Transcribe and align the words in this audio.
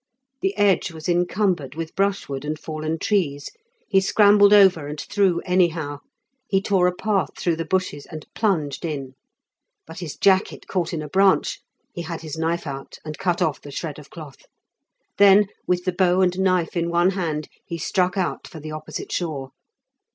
The 0.41 0.57
edge 0.57 0.91
was 0.91 1.07
encumbered 1.07 1.75
with 1.75 1.93
brushwood 1.95 2.43
and 2.43 2.57
fallen 2.57 2.97
trees; 2.97 3.51
he 3.87 4.01
scrambled 4.01 4.51
over 4.51 4.87
and 4.87 4.99
through 4.99 5.41
anyhow; 5.41 5.99
he 6.47 6.59
tore 6.59 6.87
a 6.87 6.95
path 6.95 7.37
through 7.37 7.57
the 7.57 7.65
bushes 7.65 8.07
and 8.07 8.25
plunged 8.33 8.83
in. 8.83 9.13
But 9.85 9.99
his 9.99 10.17
jacket 10.17 10.65
caught 10.67 10.91
in 10.91 11.03
a 11.03 11.07
branch; 11.07 11.59
he 11.93 12.01
had 12.01 12.21
his 12.21 12.35
knife 12.35 12.65
out 12.65 12.97
and 13.05 13.19
cut 13.19 13.43
off 13.43 13.61
the 13.61 13.69
shred 13.69 13.99
of 13.99 14.09
cloth. 14.09 14.37
Then 15.19 15.49
with 15.67 15.85
the 15.85 15.93
bow 15.93 16.21
and 16.21 16.39
knife 16.39 16.75
in 16.75 16.89
one 16.89 17.11
hand 17.11 17.47
he 17.63 17.77
struck 17.77 18.17
out 18.17 18.47
for 18.47 18.59
the 18.59 18.71
opposite 18.71 19.11
shore. 19.11 19.51